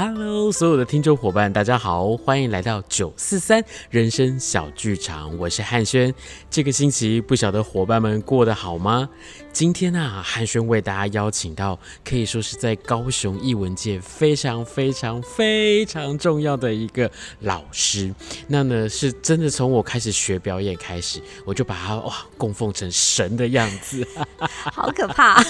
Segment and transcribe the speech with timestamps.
[0.00, 3.60] Hello，所有的听众伙伴，大家好，欢迎来到九四三
[3.90, 6.14] 人生小剧场，我是汉轩。
[6.48, 9.08] 这个星期不晓得伙伴们过得好吗？
[9.52, 17.10] 今天啊，汉轩为大家邀请到可以说是在高雄艺文界非常非常非常重要的一个
[17.40, 18.14] 老师。
[18.46, 24.06] 那呢，是真的从我开始学表演开始，我就把他哇供奉成神的样子，
[24.46, 25.42] 好可怕，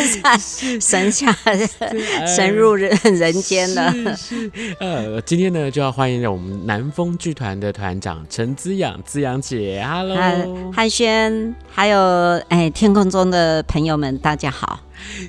[0.78, 1.34] 神下
[2.26, 3.85] 神入人人间了。
[3.92, 11.98] 是是，呃，今天呢就要欢迎我们南风剧团的团长陈滋养滋养姐，Hello，汉轩，还有
[12.48, 13.46] 哎天空中的。
[13.46, 14.80] 呃，朋友们，大家好。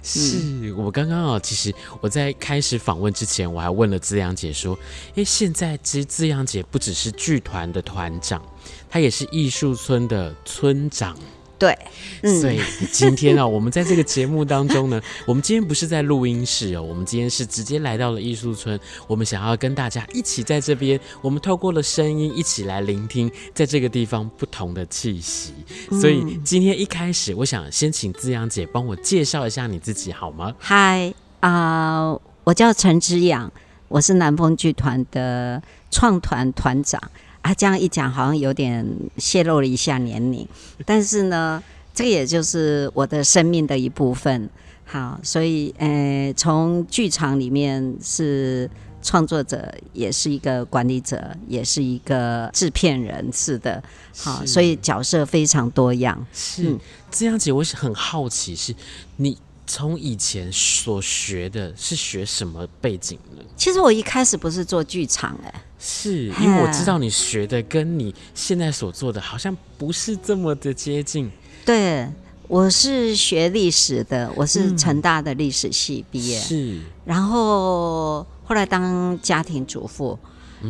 [0.02, 4.74] 是、嗯、我刚刚啊，其实我在开始访问之前，我还问了滋养姐说
[5.14, 8.42] ：“因为现在其实滋养姐不只是剧团的团长，
[8.90, 11.16] 她也是艺术村的村长。”
[11.60, 11.78] 对，
[12.22, 12.60] 嗯、所以
[12.92, 25.54] 今天呢、哦， 我们在这个节目当中呢，我们今天不是在录音室哦，我们今天是直接来到了艺术村，我们想要跟大家一起在这边，我们透过了声音一起来聆听，在这个地方不同的气息。
[26.00, 30.54] 所以今天一开始，我想先请姿扬姐帮我介绍一下你自己好吗？
[30.60, 33.52] 嗨啊、呃，我叫陈之阳，
[33.88, 37.02] 我是南风剧团的创团团长。
[37.48, 38.86] 他这样一讲，好像有点
[39.18, 40.46] 泄露了一下年龄，
[40.86, 44.50] 但是呢，这个也就是我的生命的一部分。
[44.84, 48.70] 好，所以呃，从剧场里面是
[49.02, 53.82] 创作者，也是一个管理者，也是一个制片人，是的。
[54.18, 56.26] 好，所以角色非常多样。
[56.34, 58.74] 是、嗯、这样子，我是很好奇，是
[59.18, 59.38] 你
[59.68, 63.44] 从以前所学的是学什么背景呢？
[63.56, 65.62] 其实我一开始不是做剧场、欸，哎。
[65.80, 71.30] 是因为我知道你学的跟你现在所做的好像不是这么的接近。
[71.64, 72.10] 对，
[72.48, 76.40] 我是学历史的，我是成大的历史系毕业。
[76.40, 80.18] 是，然后后来当家庭主妇，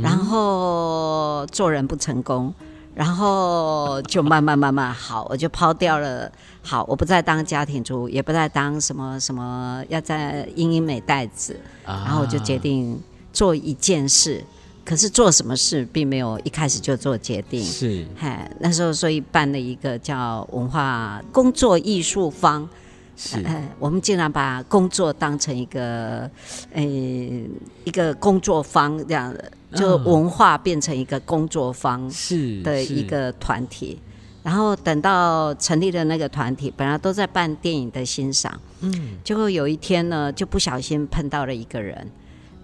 [0.04, 2.54] 然后做人不成功，
[2.98, 6.32] 然后就慢慢慢慢好，我就抛掉了。
[6.64, 11.56] 好，我不再当家庭主妇，也不再当什么什么要在英英美袋子，
[11.86, 13.00] 然后我就决定
[13.32, 14.44] 做一件事。
[14.84, 22.68] 可是做什么事并没有一开始就做决定，是，嗨，那时候所以办了一个叫文化工作艺术坊，
[23.20, 23.44] 是，
[23.80, 26.30] 我们竟然把工作当成一个，
[26.72, 34.00] 呃，一个工作坊这样的，就文化变成一个工作坊是的一个团体，
[34.44, 42.08] 然后等到成立的那个团体，本来都在办电影的欣赏，嗯，结果有一天呢，就不小心碰到了一个人。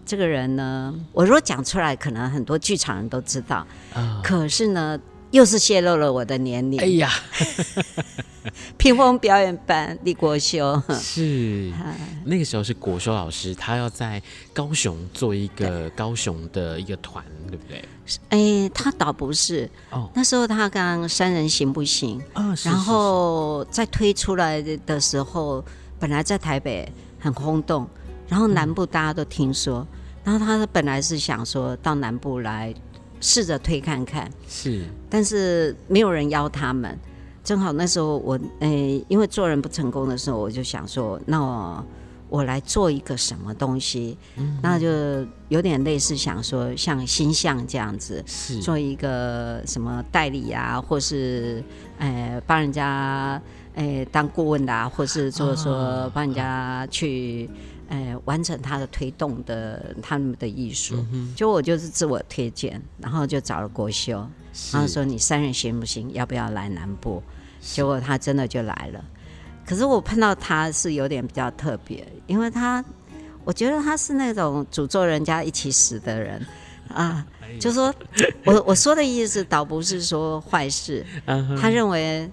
[0.05, 3.65] 这个人呢，我如果讲出来，可能很多剧场人都知道。
[3.95, 4.99] 哦、可是呢，
[5.33, 6.79] 又是泄露了我的年龄。
[6.79, 7.11] 哎呀，
[8.77, 11.73] 屏风表演班李国修是
[12.23, 14.21] 那个时候是国修老师，他要在
[14.53, 17.83] 高雄做一个高雄的一个团，对不对？
[18.29, 19.67] 哎，他倒不是。
[19.89, 25.65] 哦，那时候他刚《三人行不行》哦，然后在推出来的时候，
[25.99, 26.87] 本来在台北
[27.19, 27.87] 很轰动。
[28.29, 29.85] 然后南部大家都听说，
[30.23, 32.73] 嗯、然后他本来是想说到南部来
[33.23, 36.99] 试着推看看，是，但是没有人邀他们。
[37.41, 41.85] 正好那时候我诶，因为做人不成功的时候，我就想说，那我，
[42.29, 44.87] 我来做一个什么东西，嗯、那就
[45.47, 48.59] 有点类似想说像星象这样子，是。
[48.59, 51.63] 做一个什么代理啊，或是
[51.99, 53.41] 诶帮人家
[53.75, 57.49] 诶当顾问的啊，或是就是说帮人家去。
[57.89, 64.25] 呃，完成他的推动的他们的艺术，嗯、就我就是自我推荐，然后就找了国修，
[64.71, 66.11] 然后说你三人行不行？
[66.13, 67.21] 要不要来南部？
[67.61, 69.03] 结果他真的就来了。
[69.65, 72.83] 可是我碰到他是有点比较特别，因为他
[73.43, 76.45] 我觉得他是那种诅咒人家一起死的人
[76.87, 77.25] 啊，
[77.59, 77.93] 就说
[78.45, 81.05] 我我说的意思倒不是说坏事，
[81.59, 82.29] 他认为。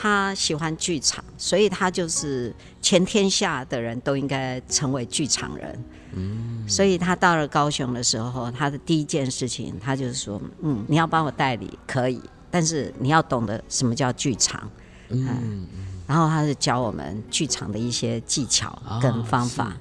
[0.00, 5.84] 他喜欢剧场，所以他就是全天下的人都应该成为剧场人。
[6.12, 14.70] 嗯，所以他到了高雄的时候，他的第一件事情，他就是说：“嗯，你要帮我代理可以，但是你要懂得什么叫剧场。”
[15.10, 15.66] 嗯，嗯，
[16.06, 19.64] 然后他就教我们剧场的一些技巧跟方法。
[19.64, 19.72] 哦，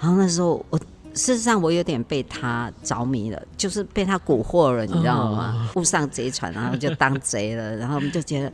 [0.00, 0.76] 然后那时候我
[1.14, 5.70] 事实上我有点被他着迷了，就是被他蛊惑了，你知道吗？
[5.76, 8.52] 误，哦，上贼船，然后就当贼了，然后我们就觉得。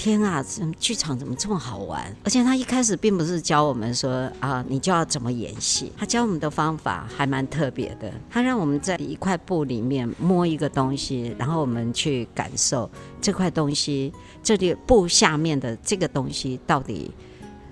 [0.00, 2.02] 天啊，怎么剧场怎么这么好玩？
[2.24, 5.92] 而且他一开始并不是教我们说啊，你就要怎么演戏。
[5.94, 8.10] 他教我们的方法还蛮特别的。
[8.30, 14.10] 他让我们在一块布里面摸一个东西，然后我们去感受这块东西，
[14.42, 17.10] 这里布下面的这个东西到底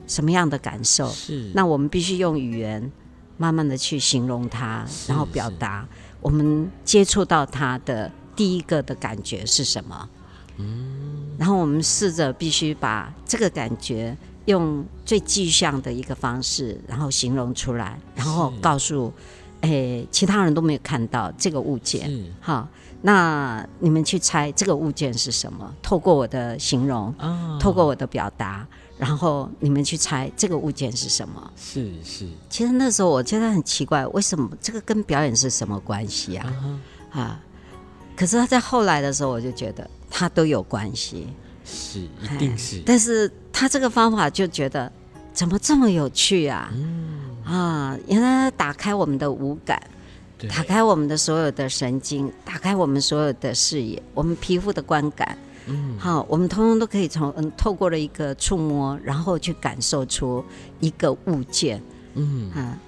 [0.06, 1.08] 什么样的感受？
[1.08, 1.50] 是。
[1.54, 2.92] 那我们必须用语言
[3.38, 5.88] 慢慢的去形容它，然后表达
[6.20, 10.10] 我们接触到它的第一个的感觉是什么。
[10.58, 14.16] 嗯，然后我们试着必须把这个感觉
[14.46, 19.12] 用最具象的一个方式，然后形容出来，然后告诉，
[19.62, 22.10] 诶，其他人都没有看到这个物件，
[22.40, 22.69] 好，
[23.02, 25.75] 那你们去猜这个物件是什么？
[25.82, 27.14] 透过我的形容，
[27.60, 28.66] 透过我的表达。
[28.99, 31.52] 然后你们去猜这个物件是什么？
[31.55, 32.26] 是是。
[32.50, 36.52] 其实那时候我觉得很奇怪，为什么这个跟表演是什么关系啊？
[37.12, 37.40] 啊，啊！
[38.16, 41.28] 可是他在后来的时候，我就觉得它都有关系。
[41.64, 42.82] 是，一定是。
[42.87, 44.90] 但是他这个方法就觉得
[45.32, 46.70] 怎么这么有趣啊？
[46.72, 47.96] 嗯啊！
[48.06, 49.82] 原来打开我们的五感，
[50.49, 55.37] 打开我们的所有的神经，打开我们所有的视野，我们皮肤的观感。
[55.66, 60.44] 嗯，好，我们通通都可以从嗯透过了一个触摸，然后去感受出
[60.81, 61.82] 一个物件。
[62.14, 62.78] 嗯啊，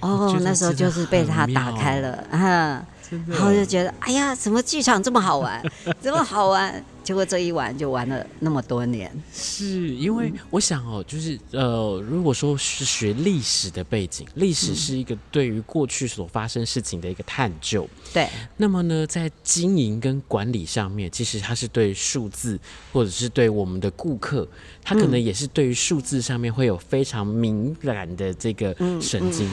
[0.00, 2.86] 哦，那时候就是被他打开了啊，
[3.26, 5.62] 然后就觉得哎呀，什么剧场这么好玩，
[6.02, 6.84] 这么好玩。
[7.06, 18.28] 结果这一玩就玩了那么多年，是因为我想哦，就是呃，如果说是学历史的背景，历史是一个对于过去所发生事情的一个探究，对。
[18.56, 22.58] 那么呢，在经营跟管理上面，其实它是对数字，
[22.92, 24.44] 或者是对我们的顾客，
[24.82, 29.48] 他可能也是对于数字上面会有非常敏感的这个神经。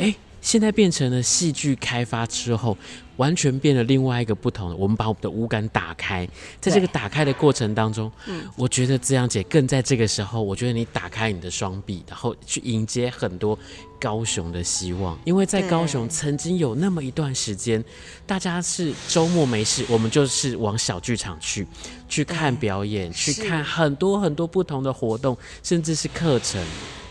[0.00, 0.14] 哎，
[0.44, 2.78] 现在变成了戏剧开发之后。
[3.16, 6.28] 完全变了另外一个不同的，我们把我们的五感打开，
[6.60, 13.56] 在这个打开的过程当中，嗯，我觉得滋阳姐更在这个时候，我觉得你打开你的双臂，然后去迎接很多
[14.00, 17.84] 高雄的希望，因为在高雄曾经有那么一段时间，
[18.26, 21.64] 大家是周末没事，我们就是往小剧场去，
[22.08, 26.60] 去看表演，去看很多很多不同的活动，甚至是课程。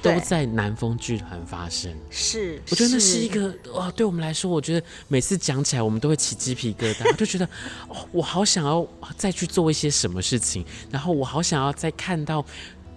[0.04, 7.46] 都在南风剧团发生，是，我觉得那是一个哇，对我们来说，我觉得每次讲起来，我们都会起鸡皮疙瘩，就觉得
[7.88, 8.86] 哦，我好想要
[9.16, 12.46] 再去做一些什么事情，然后我好想要再看到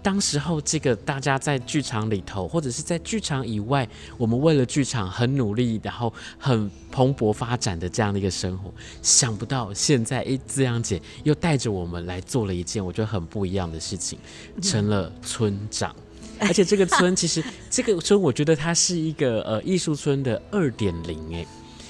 [0.03, 3.87] 当时候这个大家在剧场里头，或者是在剧场以外，
[4.17, 8.69] 我们为了剧场很努力，然后很蓬勃发展的这样的一个生活，
[9.01, 14.19] 想不到现在哎，姿阳姐又带着我们来做了一件我觉得很不一样的事情，
[14.61, 15.95] 成了村长。
[16.39, 21.45] 而且这个村其实，这个村我觉得它是一个呃艺术村的二点零哎。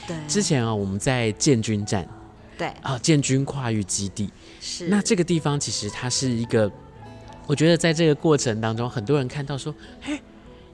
[0.08, 0.16] 对。
[0.28, 2.08] 之前啊，我们在建军站。
[2.58, 2.68] 对。
[2.82, 4.30] 啊，建军跨域基地。
[4.62, 4.88] 是。
[4.88, 6.72] 那这个地方其实它是一个，
[7.46, 10.20] 我觉得在这个过程当中，很多人看到说，嘿，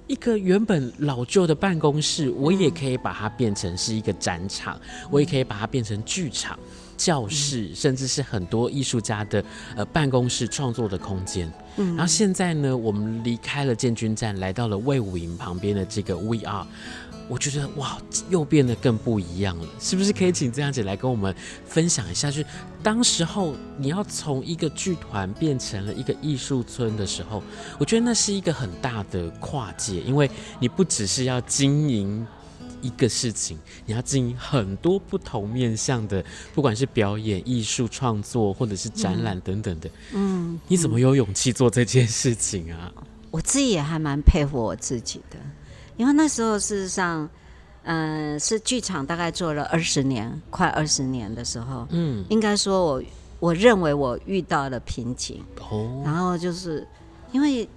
[0.07, 6.57] 一个原本老旧的办公室，我也可以把它变成是一个展场，嗯、我也可以把它变成剧场。
[6.97, 9.43] 教室，甚至是很多艺术家的
[9.75, 11.51] 呃办公室创作的空间。
[11.77, 16.65] 嗯，然后现在呢，我们离开了建军站，来到了魏武营旁边的这个 VR，
[17.27, 17.97] 我觉得哇，
[18.29, 19.67] 又变得更不一样了。
[19.79, 21.33] 是不是可以请这样姐来跟我们
[21.65, 22.29] 分享一下？
[22.29, 22.45] 就是
[22.83, 27.41] 当时候你要从一个剧团变成了一个艺术村的时候，
[27.79, 30.29] 我觉得那是一个很大的跨界，因为
[30.59, 32.25] 你不只是要经营。
[32.83, 39.89] 一个事情，你要经营很多不同面向的，不管是表演、艺术创作，或者是展览等等的。
[40.11, 42.91] 嗯，嗯，你怎么有勇气做这件事情啊？
[43.31, 45.37] 我自己也还蛮佩服我自己的，
[45.97, 47.27] 因为那时候事实上，
[47.83, 53.03] 嗯、呃，是剧场大概做了二十年，快二十年的时候，嗯，应该说我
[53.39, 55.41] 我认为我遇到了瓶颈。
[55.71, 56.87] 哦，然后就是
[57.31, 57.67] 因为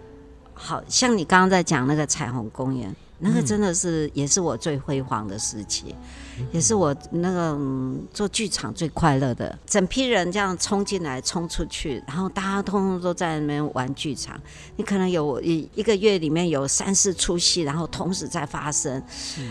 [0.52, 2.94] 好像你刚刚在讲那个彩虹公园。
[3.18, 5.94] 那个真的是也是我最辉煌的时期，
[6.38, 9.58] 嗯、也是我那个、嗯、做剧场最快乐的。
[9.66, 14.38] 整批人这样冲进来、冲出去，然后大家通通都在那边玩剧场。
[14.76, 19.02] 你可能有一一个月里面有三四出戏，然后同时在发生，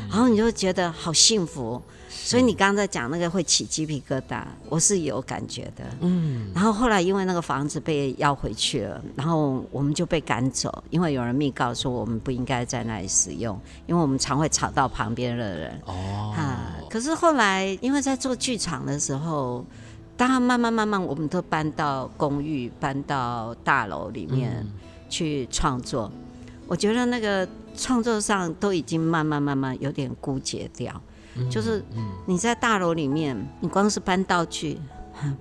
[0.10, 1.82] 然后你就觉得好幸福。
[2.08, 5.84] 所以你刚刚在讲那个会起鸡皮疙瘩，我是有感觉的。
[6.00, 13.55] 嗯，然后后来因为那个房子被要回去了，然后我们就被赶走，因为有人密告说我们不应该在那里使用，
[13.86, 15.82] 因为我们常会吵到旁边的人。
[15.86, 19.66] 哦，啊，可是后来因为在做剧场的时候，
[20.18, 24.66] 当然慢慢慢慢我们都搬到公寓、搬到大楼里面
[25.10, 26.12] 去创作，
[26.68, 31.02] 我觉得那个创作上都已经慢慢慢慢有点枯竭掉。
[31.52, 31.84] 就是
[32.26, 34.80] 你在大楼里面，你光是搬道具，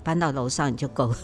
[0.03, 1.17] 搬到楼上你就够了，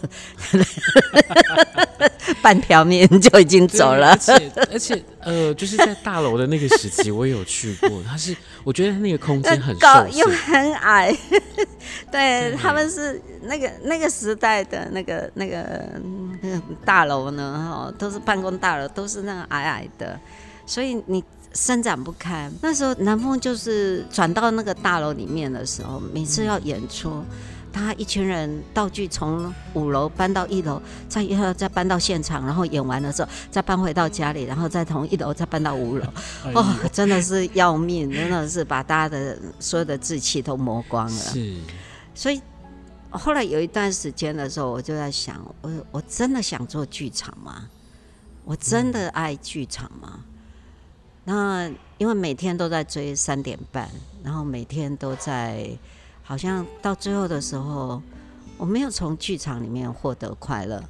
[2.41, 4.09] 半条命就已经走了。
[4.11, 8.01] 而且而且呃，就是在大楼的那个时期，我也有去过。
[8.07, 11.15] 它是我觉得那个空间很高又很矮，
[12.11, 15.81] 对，他们是那个那个时代的那个那个
[16.41, 20.19] 那个大楼呢，哈，都是办公大楼，都是那个矮矮的，
[20.65, 21.23] 所以你。
[21.53, 22.49] 伸展不开。
[22.61, 27.21] 那时候南风就是转到那个大楼里面的时候，每次要演出，
[27.71, 36.05] 他一群人道具从五楼搬到一楼，再一后再搬到现场，然后演完了之后再搬回到家里，然后再从一楼再搬到五楼。
[36.45, 41.11] 哎、哦，真的是要命，真的是把大家的所有的志气都磨光了。
[41.11, 41.57] 是，
[42.13, 42.41] 所以。
[43.13, 47.67] 后来有一段时间的时候，我就在想，我我真的想做剧场吗？
[48.45, 50.13] 我真的爱剧场吗？
[50.15, 50.23] 嗯、
[51.25, 53.89] 那因为每天都在追三点半，
[54.23, 55.69] 然后每天都在，
[56.31, 58.01] 好像到最后的时候，
[58.57, 60.81] 我没有从剧场里面获得快乐，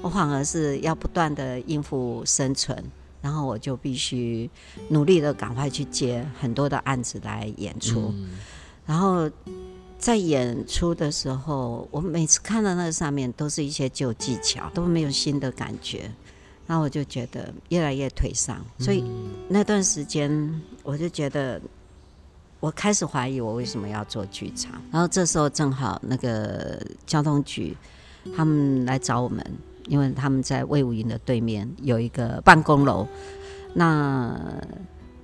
[0.00, 2.82] 我反而是要不断的应付生存，
[3.20, 4.48] 然后我就必须
[4.88, 8.30] 努力的赶快去接很多的案子来演出，嗯、
[8.86, 9.30] 然后。
[9.98, 16.10] 在演出的时候，我每次看到那上面都是一些旧技巧，都没有新的感觉，
[16.66, 18.62] 然后我就觉得越来越颓丧。
[18.78, 19.02] 所以
[19.48, 21.58] 那段时间，我就觉得
[22.60, 24.72] 我开始怀疑我为什么要做剧场。
[24.90, 27.76] 然后这时候正好那个交通局
[28.36, 29.44] 他们来找我们，
[29.88, 33.06] 因为他们在魏武营的对面有一个办公楼，
[33.74, 34.40] 那。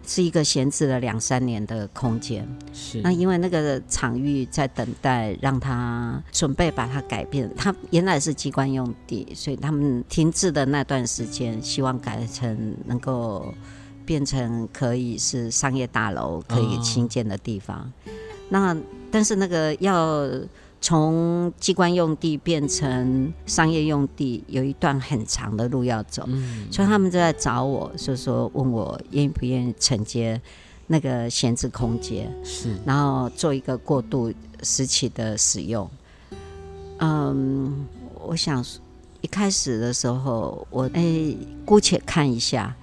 [0.05, 7.49] 是一个闲置了两三年的空间，是那因为那个场域在等待，让他准备把它改变。
[7.57, 13.55] 他原来是机关用地，所以他们停滞的那段时间，希望改成能够
[14.04, 17.78] 变成可以是商业大楼可以新建的地方。
[17.78, 18.11] 哦、
[18.50, 18.76] 那
[19.11, 20.28] 但是那个要。
[20.85, 30.42] 从机关用地变成商业用地，有一段很长的路要走，嗯、所以他们就在找我，所以说问我愿不愿意承接
[30.88, 35.88] 那个闲置空间，是，然后做一个过渡时期的使用。
[36.99, 37.87] 嗯，
[38.21, 38.64] 我想
[39.21, 42.75] 一开始的时候，我哎、欸、姑且看一下，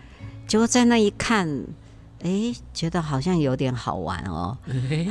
[0.49, 1.63] 结果在那一看。
[2.21, 4.57] 哎，觉得好像有点好玩哦。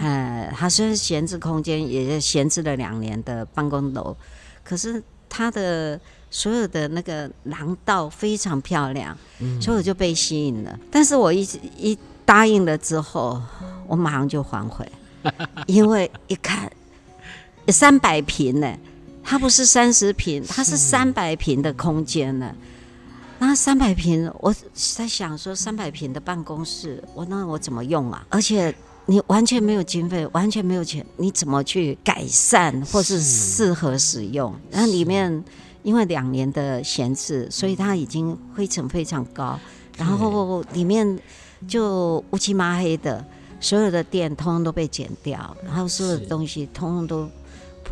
[0.03, 4.15] 哎，它虽然闲置空间，也闲置了两年的办公楼，
[4.63, 5.99] 可是它的
[6.31, 10.79] 所有的那个廊道非常漂亮，嗯、所以我就被吸引了。
[10.91, 13.41] 但是我一一答应了之后，
[13.87, 14.87] 我马上就反悔，
[15.67, 16.71] 因为一看
[17.69, 18.79] 三百平呢，
[19.25, 22.55] 它不是三十平，它是三百平的空间呢。
[23.41, 28.27] 那三百平，我在想说，三百平的办公室，我那我怎么用啊？
[28.31, 28.75] 而且
[29.07, 34.53] 你完全没有经费，完全没有钱，你怎么去改善或是适合使用？
[34.71, 35.45] 然后里面
[35.85, 39.59] 因为两年的闲置，所以它已经灰尘非常高，
[39.97, 41.19] 然后里面
[41.69, 43.25] 就乌漆麻黑的，
[43.61, 47.31] 所有的电通通都被剪掉，然后所有的东西通通都，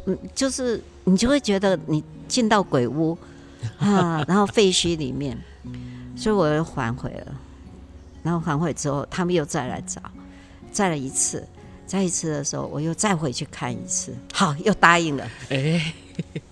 [0.07, 3.17] 嗯，就是你就会觉得你进到鬼屋。
[3.79, 5.37] 啊，然后废墟里面，
[6.17, 7.35] 所以我又反悔了。
[8.23, 10.03] 然后反悔之后，他们又再来找，
[10.73, 11.47] 再来一次，
[11.87, 14.13] 再一次的时候，我又再回去看一次。
[14.33, 15.25] 好，又答应了。
[15.51, 15.95] 哎，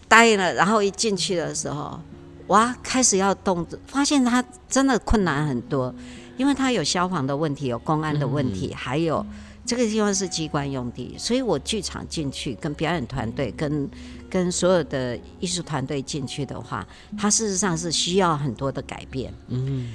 [0.07, 0.55] 答应了。
[0.55, 2.01] 然后一进去的时候，
[2.47, 5.93] 哇，开始要动，发现他真的困难很多，
[6.37, 9.27] 因为他有消防的问题，有公安的问题，嗯、还有
[9.67, 13.91] 这个地方是机关用地，所以我剧场进去跟表演团队跟。
[14.35, 16.85] 跟所有的艺术团队进去的话，
[17.17, 19.33] 它事实上是需要很多的改变。
[19.47, 19.93] 嗯，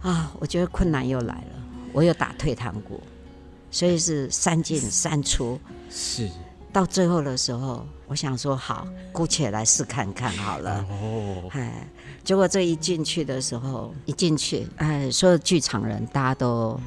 [0.00, 2.98] 啊，我觉得困难又来了，我又打退堂鼓，
[3.70, 5.60] 所以是三进三出。
[5.90, 6.30] 是，
[6.72, 10.82] 到最后的时候，我想说好，姑且来试看看好了。
[10.88, 11.86] 哦，哎，
[12.24, 16.80] 结果这一进去的时候，一进去，哎，所有剧场人大家都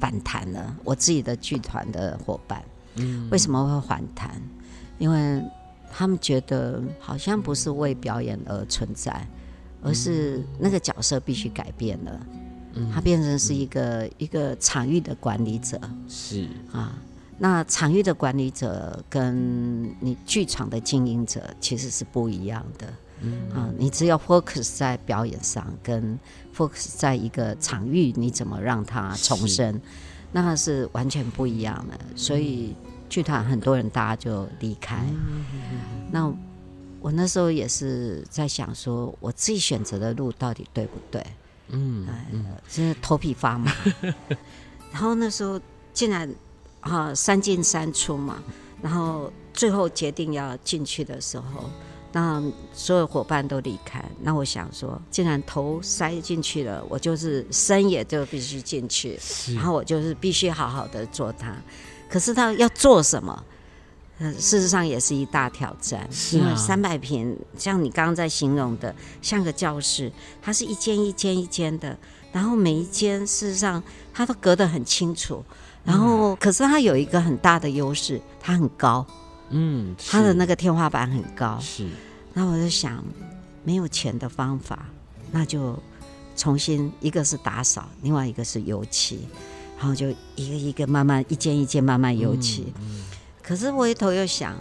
[0.00, 0.74] 反弹了。
[0.84, 4.40] 我自己的剧团的伙伴，嗯，为什么会反弹？
[4.96, 5.42] 因为。
[5.98, 9.26] 他们觉得好像不是为表演而存在，
[9.80, 12.26] 而是那个角色必须改变了，
[12.74, 15.80] 嗯他变成是一个一个场域的管理者。
[16.06, 16.98] 是啊，
[17.38, 22.86] 那场域的管理者跟你剧场的经营者其实是不一样的。
[23.22, 26.18] 嗯啊，你只有 focus 在表演上，跟
[26.54, 29.80] focus 在一个场域，你怎么让它重生，
[30.30, 31.98] 那是完全不一样的。
[32.14, 32.76] 所以。
[33.08, 35.04] 剧团很多人，大家就离开。
[36.10, 36.32] 那
[37.00, 41.24] 我那时候也是在想，说我自己选择的路到底对不对？
[41.68, 42.06] 嗯，
[42.68, 43.72] 真是头皮发麻。
[44.92, 45.60] 然后那时候
[45.92, 46.32] 竟然
[46.80, 48.42] 啊三进三出嘛，
[48.80, 51.68] 然后最后决定要进去的时候，
[52.12, 54.04] 那所有伙伴都离开。
[54.22, 59.18] 那我想说，既然头塞进去了，我就是身也就必须进去，
[59.54, 61.54] 然后我就是必须好好的做它。
[62.08, 63.44] 可是他要做什么？
[64.18, 70.10] 呃，事实上也是一大挑战，因为三百平，像你刚刚在形容的，像个教室，
[70.40, 71.94] 它是一间一间一间的，
[72.32, 73.82] 然后每一间事实上
[74.14, 75.44] 它都隔得很清楚，
[75.84, 79.06] 然后、嗯、可是它有一个很大的优势，它很高，
[79.50, 81.86] 嗯，它的那个天花板很高，是。
[82.32, 83.04] 那我就想，
[83.64, 84.86] 没有钱的方法，
[85.30, 85.78] 那就
[86.34, 89.28] 重新一个是打扫，另外一个是油漆，
[89.78, 92.72] 然后就一个一个慢慢一间一间慢慢油漆。
[93.42, 94.56] 可是我一头又想，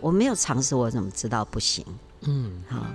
[0.00, 1.84] 我没有尝试，我怎么知道不行？
[2.22, 2.86] 嗯，好。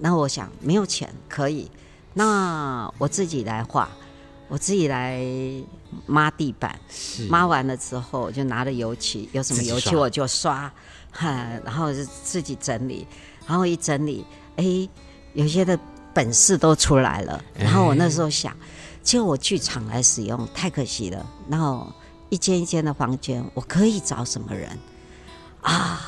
[0.00, 1.68] 那我想没有钱可以，
[2.14, 3.88] 那我自己来画，
[4.46, 5.20] 我自己来
[6.06, 6.78] 抹地板，
[7.28, 10.72] 抹完了之后就拿着油漆，有什么油漆我就刷，
[11.10, 11.28] 哈，
[11.64, 13.04] 然后就自己整理，
[13.44, 14.88] 然后一整理，哎，
[15.32, 15.76] 有些的
[16.14, 17.42] 本事都出来了。
[17.58, 18.56] 然后我那时候想，
[19.02, 21.92] 就我剧场来使用太可惜了，然后
[22.28, 24.70] 一间一间的房间，我可以找什么人？
[25.62, 26.00] 啊？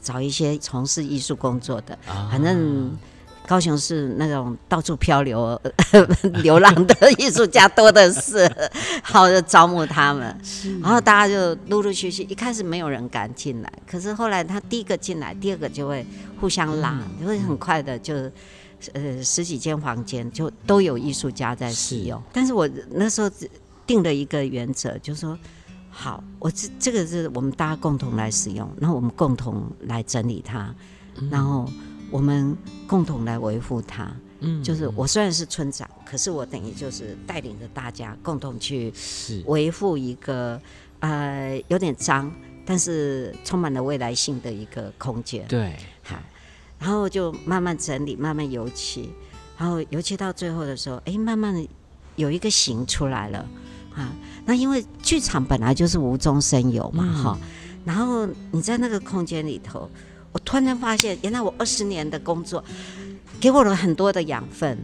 [0.00, 1.98] 找一些从事艺术工作的，
[2.30, 2.96] 反正。
[3.44, 5.60] 高雄是那种到处漂流、
[6.44, 8.48] 流浪的艺术家多的是，
[9.02, 10.40] 好的招募他们，
[10.80, 16.06] 然后大家就陆陆续续，一开始没有人敢进来，可是后来他第一个进来，第二个就会
[16.40, 18.14] 互相拉，就会很快的就，
[18.92, 22.22] 呃，十几间房间就都有艺术家在使用。
[22.32, 23.30] 但是我那时候
[23.86, 25.38] 定了一个原则，就是说，
[25.90, 30.74] 好，我这这个是我们大家共同来使用，然后我们共同来整理它，
[31.30, 31.68] 然后。
[32.10, 32.54] 我们
[32.86, 38.92] 共同来维护它，嗯，就是我虽然是村长，可是我等于就是带领着大家共同去
[39.46, 40.60] 维护一个
[41.00, 42.30] 呃有点脏，
[42.66, 45.48] 但是充满了未来性的一个空间。
[45.48, 45.78] 对，好，
[46.82, 49.08] 然后就慢慢整理，慢慢油漆，
[49.56, 51.68] 然后油漆到最后的时候，哎，慢慢的
[52.16, 53.38] 有一个形出来了
[53.94, 54.12] 啊。
[54.44, 57.48] 那因为剧场本来就是无中生有嘛，哈、嗯，
[57.84, 59.88] 然后你在那个空间里头。
[60.32, 62.64] 我突然发现，原来我二十年的工作
[63.38, 64.76] 给我了很多的养分，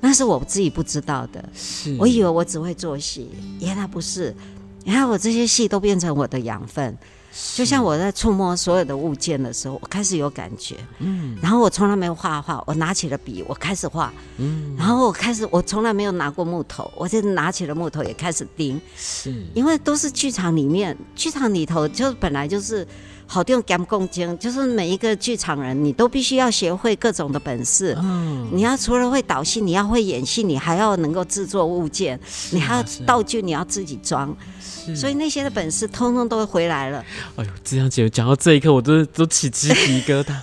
[0.00, 1.46] 那是我自己不知道的。
[1.52, 3.28] 是，我以为我只会做戏，
[3.60, 4.34] 原来不是。
[4.84, 6.96] 原来我这些戏都变成我的养分。
[7.54, 10.76] 就像我在触摸所有的物件的时候，我开始有感觉。
[10.98, 11.36] 嗯。
[11.42, 14.12] 然后我从来没有画画，我拿起了笔，我开始画。
[14.38, 14.74] 嗯。
[14.78, 18.80] 然后我开始，我从来没有拿过木头，我就拿起了木头也开始钉。
[18.96, 19.34] 是。
[19.54, 22.86] 因为都是剧场里面，剧场里头就本来就是。
[23.26, 27.96] 好用干共精，就是每一个剧场人，你都必须要学会各种的本事。
[28.02, 32.18] 嗯，你要除了会导戏，你要会演戏，你还要能够制作物件，
[32.50, 34.36] 你还要道具，你要自己装。
[34.94, 37.04] 所以那些的本事，通通都回来了。
[37.36, 40.34] 哎呦，这样姐讲到这一刻，我都都起鸡皮疙瘩。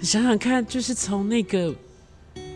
[0.00, 1.74] 你想想看，就是从那个。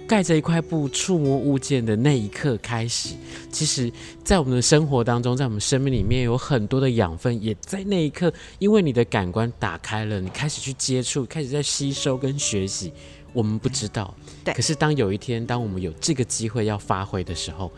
[0.09, 3.11] 盖着一块布触摸物件的那一刻开始，
[3.53, 3.93] 其实，
[4.25, 12.91] 在我们的生活当中，在我们生命里面有很多的养分，也在那一刻，因为你的感官打开了，你开始去接触，开始在吸收跟学习。
[13.35, 14.55] 我们不知道，对。
[14.55, 17.71] 可是当有一天，当我们有这个机会要发挥的时候。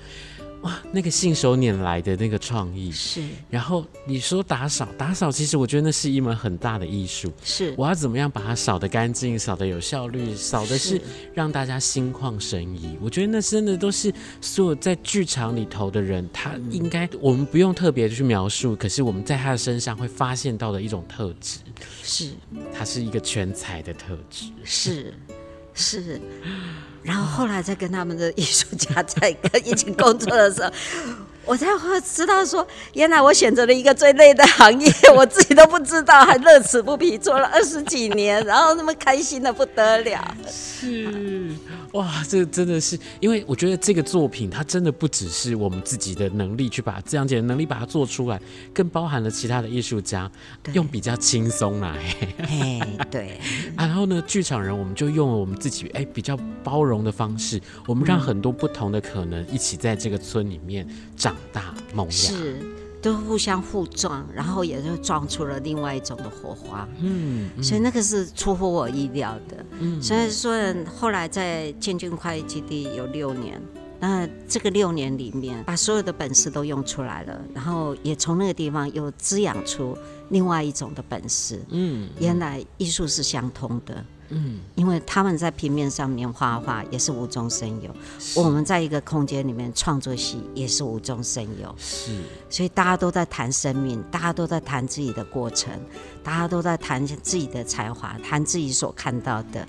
[0.62, 7.33] 哇，那个信手拈来的那个创意是，然后你说打扫，打扫其实我觉得那是一门很大的艺术。
[7.42, 11.01] 是，我要怎么样把它扫得干净，扫得有效率，扫的是
[11.33, 12.99] 让大家心旷神怡。
[13.01, 21.61] 我觉得那真的都是所有在剧场里头的人，他应该我们不用特别去描述，可是我们在他的身上会发现到的一种特质。
[22.03, 22.33] 是，
[22.73, 24.46] 他是一个全才的特质。
[24.62, 25.14] 是。
[25.73, 26.20] 是，
[27.03, 29.35] 然后后来再跟他们的艺术家在
[29.65, 30.71] 一起工作的时候，
[31.47, 40.37] 我才会知道说，原来我选择了一个最累的行业，我自己都不知道，还乐此不疲做了二十几年，然后那么开心的不得了。
[40.49, 41.55] 是。
[41.92, 48.40] 哇，这真的是，因为我觉得这个作品它真的不只是我们自己的能力去把这样子的能力把它做出来，
[48.72, 50.31] 更包含了其他的艺术家
[50.72, 51.98] 用比较轻松来，
[52.46, 53.40] 嘿，对。
[53.76, 62.12] 然后呢，剧场人我们就用了我们自己哎比较包容的方式，我们让很多不同的可能一起在这个村里面长大萌芽。
[62.12, 62.80] 是。
[63.03, 66.87] 都互相互撞，然后也就撞出了另外一种的火花。
[67.01, 69.65] 嗯，嗯，所以那个是出乎我意料的。
[69.79, 70.53] 嗯，所以说
[70.85, 73.61] 后来在建军快意基地有六年，
[73.99, 79.97] 那这个六年里面，把所有的本事都用出来了，然后也从那个地方又滋养出
[80.29, 81.63] 另外一种的本事。
[81.71, 84.05] 嗯，原来艺术是相通的。
[84.31, 87.95] 嗯，因为他们在平面上面画画也是无中生有，
[88.35, 91.75] 我们在一个空间里面创作戏也是无中生有。
[91.79, 95.73] 是，所以大家都在谈生命，大家都在谈自己的过程，
[96.23, 99.66] 大家都在谈自己的才华，谈自己所看到的，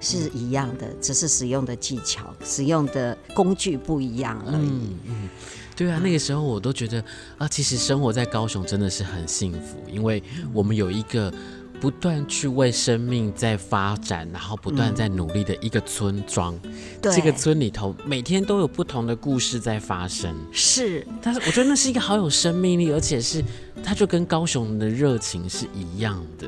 [0.00, 4.68] 是一样的，只是使用的技巧、使用的工具不一样而已。
[4.68, 5.28] 嗯，嗯，
[5.76, 7.02] 对啊，那个时候我都觉得
[7.38, 11.32] 啊，其实生活在高雄真的是很幸福，因为我们有一个。
[11.80, 16.54] 不断去为生命在发展，然后不断在努力的一个村庄。
[16.62, 20.34] 嗯、这个村里头每天都有不同的故事在发生。
[20.52, 23.42] 是，但是我觉得那是一个好有生命力，而且是
[23.82, 26.46] 它就跟高雄的热情是一样的。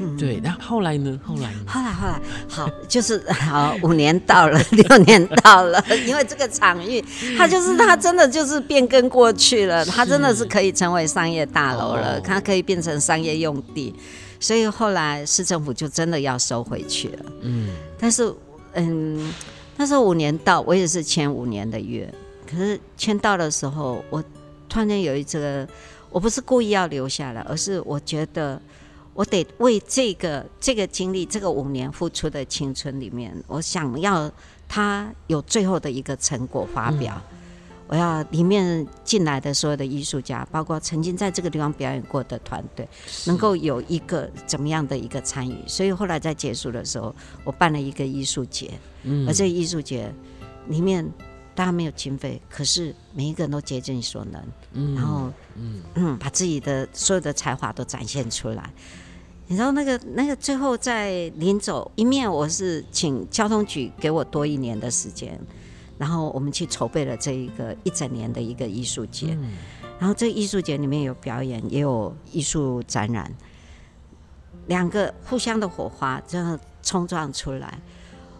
[0.00, 1.18] 嗯、对，那后来呢？
[1.24, 1.60] 后来呢？
[1.68, 7.02] 后来后来好， 就是好五年到了，六年到了， 因为这个场域，
[7.38, 13.94] 它就是它真的就是变更过去了，它真的是可以成为商业大楼了，它可以变成商业用地，
[14.44, 17.24] 所以后来市政府就真的要收回去了。
[17.40, 18.30] 嗯，但是
[18.74, 19.32] 嗯，
[19.78, 22.12] 那时候五年到，我也是签五年的约，
[22.46, 24.22] 可是签到的时候，我
[24.68, 25.66] 突然间有一这个，
[26.10, 28.60] 我不是故意要留下来，而是我觉得。
[29.16, 34.28] 我得为这个这个经历，这个五年付出的青春里面，我想要
[34.68, 37.22] 他有最后的一个成果发表。
[37.30, 37.33] 嗯、
[37.86, 42.88] 我要里面进来的所有的艺术家，包括曾经在这个地方表演过的团队，
[43.26, 45.56] 能够有一个怎么样的一个参与。
[45.66, 48.70] 所以后来在结束的时候，我办了一个艺术节，
[49.02, 50.12] 嗯、而这个艺术节
[50.68, 51.08] 里面。
[51.56, 54.42] 大家没有经费，可是每一个人都竭尽所能，
[54.72, 58.68] 嗯、然后嗯嗯，把自己的所有的才华都展现出来。
[59.46, 65.40] 你知道那个那个最后在临走一面，我是请交通局给我多一年的时间，
[65.98, 69.36] 然后我们去筹备了这一个一整年的一个艺术节。
[69.40, 69.52] 嗯、
[69.98, 73.32] 然后这个艺术节里面有表演，也有艺术展览，
[74.66, 77.78] 两个互相的火花这样冲撞出来。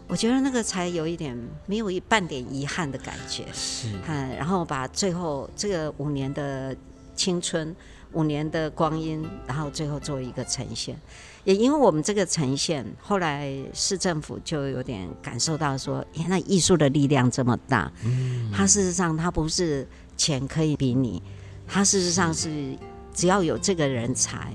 [0.07, 6.75] 我觉得那个才有一点没有一半点遗憾的感觉，是，嗯，然后把最后这个五年的
[7.15, 7.75] 青春，
[8.11, 10.95] 五年的光阴，然后最后做一个呈现。
[11.45, 21.23] 也因为我们这个呈现，后来市政府就有点感受到说，原来艺术的力量这么大，嗯，它事实上它不是钱可以比拟，
[21.65, 22.77] 它事实上是
[23.13, 24.53] 只要有这个人才，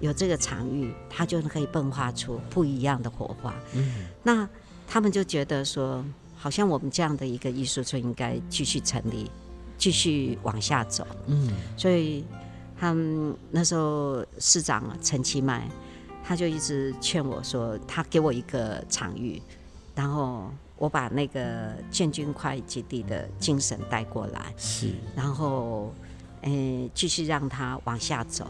[0.00, 4.46] 有这个场域，它就可以迸发出不一样的火花，嗯，那。
[4.84, 6.04] 他们就觉得说，
[6.36, 9.30] 好像我们这样的一个艺术村应该继续成立，
[9.78, 11.06] 继续往下走。
[11.28, 12.26] 嗯，所以
[12.78, 15.66] 他们那时候市长陈其迈，
[16.24, 19.40] 他就一直劝我说，他给我一个场域，
[19.94, 25.92] 然后我把那个建军快基地的精神带过来，是，然后
[26.42, 28.46] 诶继续让他往下走。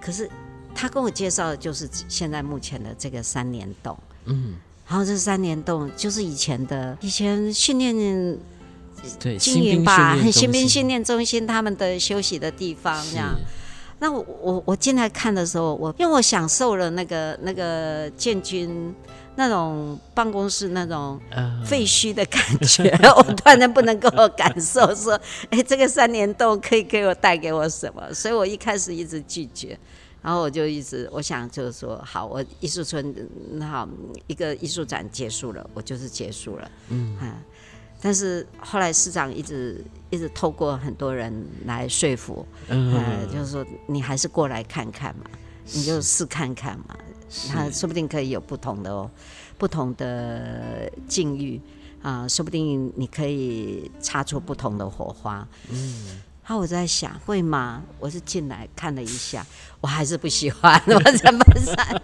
[0.00, 0.28] 可是
[0.74, 4.56] 他跟我介绍的就是现在目前的这个三联洞，嗯。
[4.86, 7.94] 然后这三联洞就是以前的以前训练
[9.20, 13.38] 对经营吧，新兵训练中心他们的休息的地方这样。
[13.98, 18.94] 那我我我进来看的时候，我因为我享受了那个那个建军
[19.36, 21.20] 那种办公室那种
[21.64, 28.12] 废墟的感觉， 我突然间不能够感受说，哎，这个三年洞可以给我带给我什么？
[28.14, 29.78] 所以我一开始一直拒绝。
[30.20, 33.14] 然后我就一直，我想就是说，好，我艺术村
[33.52, 33.88] 那好
[34.26, 37.16] 一个艺术展结束了，我就是结束了，嗯，
[38.00, 45.24] 但是后来市长一直一直透过很多人来说服，嗯，就是说你还是过来看看嘛，
[45.72, 46.96] 你就试看看嘛，
[47.48, 49.10] 他说不定可以有不同的哦，
[49.56, 51.60] 不同的境遇
[52.02, 56.20] 啊，说不定你可以擦出不同的火花，嗯。
[56.48, 57.82] 然后我在想，会吗？
[57.98, 59.46] 我是进来看了一下，
[59.82, 61.44] 我还是不喜欢，我怎么
[61.76, 62.02] 办？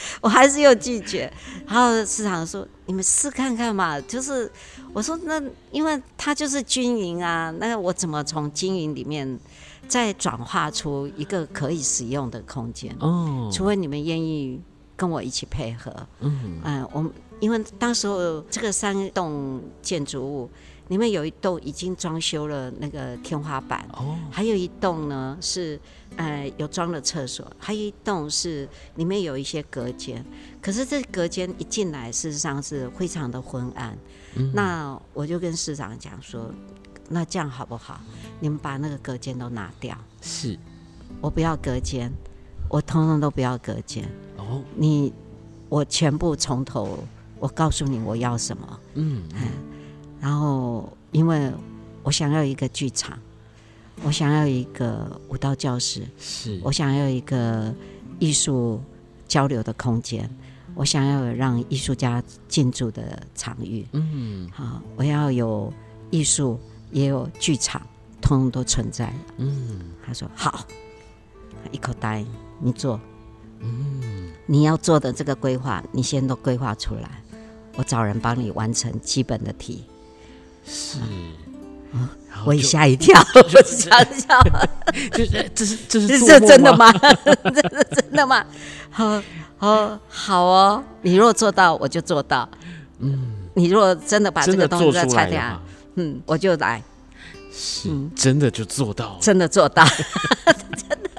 [0.20, 1.32] 我还是又拒绝。
[1.66, 4.50] 然后市长说：“你们试看看嘛。”就是
[4.92, 9.38] 我说：“那因为它就是军营啊，那我怎么从军营里面
[9.86, 12.94] 再转化出一个可以使用的空间？
[13.00, 14.60] 哦，除非你们愿意
[14.96, 15.94] 跟我一起配合。
[16.20, 20.50] 嗯嗯，我们因为当时候这个三栋建筑物。”
[20.88, 25.78] 里面有一栋已经装修了那个天花板，哦，还有一栋呢是
[26.16, 30.24] 呃有装了厕所，还有一栋是里面有一些隔间。
[30.60, 33.96] 可是这隔间一进来，事实上是非常的昏暗。
[34.34, 36.50] 嗯、那我就跟市长讲说，
[37.08, 38.00] 那这样好不好？
[38.40, 39.96] 你们把那个隔间都拿掉。
[40.20, 40.58] 是，
[41.20, 42.12] 我不要隔间，
[42.68, 44.08] 我通通都不要隔间。
[44.36, 45.12] 哦，你
[45.68, 46.98] 我全部从头，
[47.38, 48.80] 我告诉你我要什么。
[48.94, 49.22] 嗯。
[49.34, 49.48] 嗯
[50.20, 51.52] 然后，因为
[52.02, 53.18] 我想要一个剧场，
[54.02, 57.72] 我想要一个舞蹈教室，是我想要一个
[58.18, 58.80] 艺术
[59.26, 60.28] 交流的空间，
[60.74, 63.86] 我想要有让艺术家进驻的场域。
[63.92, 65.72] 嗯，好，我要有
[66.10, 66.58] 艺术，
[66.90, 67.80] 也有剧场，
[68.20, 69.12] 通通都存在。
[69.36, 70.66] 嗯，他说好，
[71.70, 72.26] 一口答应，
[72.60, 73.00] 你做。
[73.60, 77.22] 嗯，你要做的这个规划，你先都规划出来，
[77.76, 79.84] 我找人帮你完成基本的题。
[80.68, 80.98] 是，
[82.44, 84.42] 我也吓一跳， 我想想，
[85.12, 86.92] 就是这是这是这真的吗？
[87.02, 88.44] 这是真的吗？
[88.90, 89.22] 好，
[89.56, 90.84] 好，好哦。
[91.02, 92.48] 你若做到，我就做到。
[93.00, 95.62] 嗯，你若真的把这个东西再拆掉，
[95.94, 96.82] 嗯，我就来。
[97.50, 99.84] 是，真的就做到了，真的做到，
[100.76, 101.10] 真的，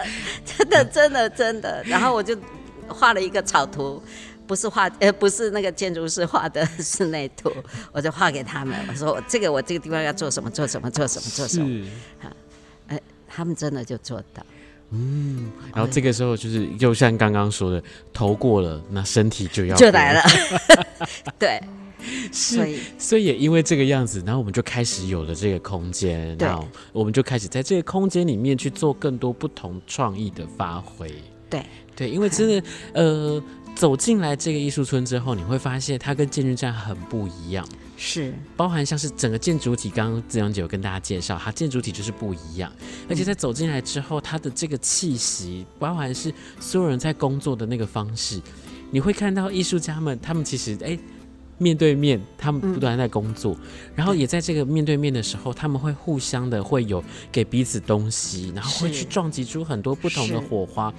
[0.45, 1.83] 真的，真的，真的。
[1.85, 2.37] 然后我就
[2.87, 4.01] 画了一个草图。
[4.49, 7.51] 不是画， 呃，不是那个建筑师画的室内图，
[7.91, 8.75] 我就画给他们。
[8.87, 11.87] 我说，这个我这个地方要做什么，做什么，做什么，做什么。
[12.17, 12.29] 好，
[12.87, 14.43] 哎，他们真的就做到。
[14.89, 20.21] 嗯，然后这个时候就是，就像刚刚说的，头过了，那身体就要就来了。
[21.37, 21.61] 对，
[22.33, 31.13] 所以，所以也因为这个样子，然后我们就开始有了这个空间，然后我们就开始在这个空间里面去做更多不同创意的发挥。
[31.47, 31.63] 对，
[31.95, 33.43] 对，因为真的，呃。
[33.79, 37.65] 走进来这个艺术村之后，你会发现它跟建筑站很不一样，
[37.95, 39.89] 是包含像是整个建筑体。
[39.89, 42.69] 刚刚资阳姐有跟大家介绍，它建筑体就是不一样，
[43.07, 48.41] 而且在走进来之后，它的这个气息，包含是所有人在工作的那个方式，
[48.91, 50.99] 你会看到艺术家们，他们其实哎。
[51.61, 60.93] 面对面，他们不断在工作，嗯，然后也在这个面对面的时候，他们会互相的会有给彼此东西，然后会去撞击出很多不同的火花。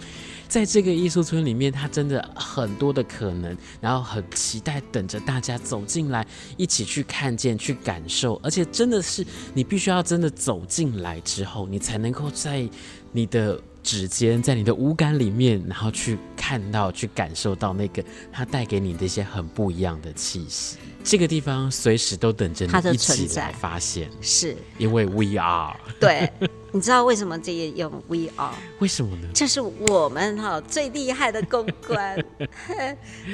[0.51, 6.27] 在这个艺术村里面，它真的很多的可能，然后很期待等着大家走进来，
[6.59, 12.69] 一起去看见、去感受，而且真的是你必须要真的走进来之后，你才能够在
[13.13, 13.59] 你的。
[13.83, 20.77] 指尖在你的五感里面，然后去看到、去感受到那个它带给你的一些很不一样的气息。
[21.03, 25.75] 这个地方随时都等着你一起来发现，是因为 we are。
[25.99, 26.31] 对，
[26.73, 28.55] 你知道为什么这也用 we are？
[28.79, 29.29] 为什么呢？
[29.35, 32.25] 这是我们哈最厉害的公关，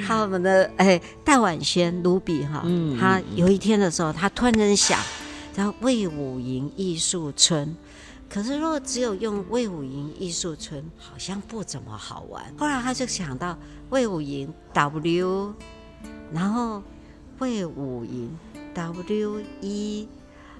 [0.05, 2.65] 还有我们的哎戴婉萱卢比哈，
[2.99, 4.99] 他有一天的时候，他突然间想，
[5.55, 7.75] 然后魏武营艺术村。
[8.29, 12.43] 可是，如果只有用魏武营艺术村，好像不怎么好玩。
[12.57, 13.57] 后来他就想到
[13.89, 15.53] 魏武营 W，
[16.33, 16.83] 然后
[17.39, 18.29] 魏武营
[18.73, 20.09] W E，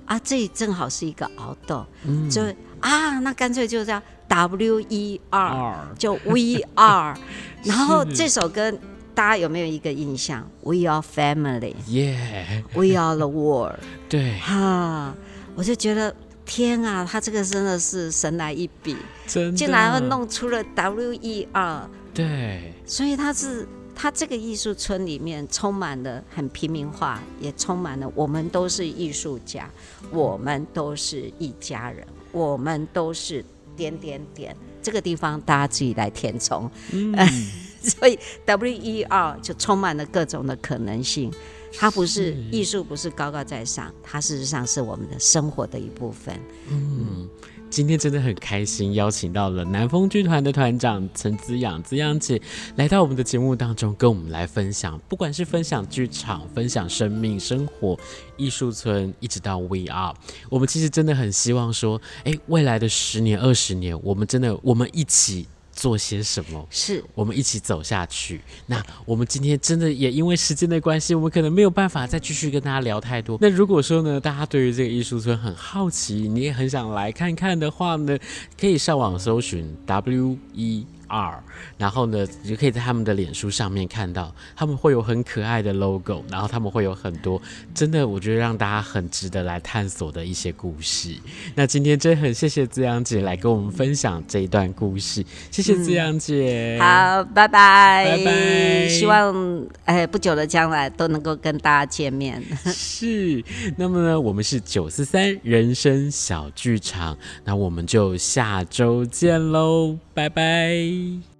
[0.05, 2.41] 啊，这里正好是一个凹洞，嗯、就
[2.81, 7.17] 啊，那干脆就叫 W E R，就 We Are。
[7.63, 8.71] 然后这首歌
[9.13, 13.79] 大家有没有一个印象？We are family，Yeah，We are the world。
[14.09, 15.13] 对，哈，
[15.55, 16.15] 我就觉得。
[16.49, 18.95] 天啊，他这个真的是神来一笔，
[19.27, 21.89] 竟然会弄出了 W E R。
[22.13, 29.69] 对，所以他是他这个艺术村里面充满了很平民化，也充满了我们都是艺术家，
[30.09, 32.07] 我们都是一家人，
[32.37, 33.43] 我们都是
[33.75, 34.55] 点点点。
[34.81, 37.13] 这个地方大家自己来填充，嗯，
[37.83, 41.31] 所以 W E R 就充满了各种的可能性。
[41.77, 46.39] 它不是艺术，不是高高在上，它事实上是我们的生活的一部分。
[46.69, 47.27] 嗯，
[47.69, 52.41] 今天真的很开心，邀请到了南风剧团的团长陈子阳、子阳姐
[52.75, 57.99] 来到我们的节目当中，跟我们来分享，不管是分享剧场、分享生命、生活、
[58.37, 60.15] 艺术村，一直到 We Are，
[60.49, 65.45] 我们其实真的很希望说，哎，未来的十年、二十年，我们真的，我们一起。
[65.77, 66.67] 做些什么？
[66.71, 68.41] 是我们一起走下去。
[68.65, 73.37] 那我们今天真的也因为时间的关系，我们可能没有办法再继续跟大家聊太多。
[73.39, 78.17] 那如果说呢，大家对于这个艺术村很好奇，你也很想来看看的话呢，
[78.59, 80.85] 可以上网搜寻 W E。
[81.07, 81.43] R，
[81.77, 87.41] 然后呢，你就可以在他们的脸书上面看到，他们会有很可爱的 logo，然后他们会有很多
[87.73, 91.15] 真的，我觉得让大家很值得来探索的一些故事。
[91.55, 96.77] 那今天真的很谢谢资阳姐来跟我们分享这一段故事，谢谢资阳姐。
[96.79, 96.81] 嗯。
[96.81, 98.87] 好，拜拜，拜拜。
[98.87, 102.43] 希望哎不久的将来都能够跟大家见面。
[102.65, 103.43] 是，
[103.77, 109.97] 那么呢，我们是九四三人生小剧场，那我们就下周见喽。
[110.13, 110.96] 拜拜。
[110.97, 111.36] Bye.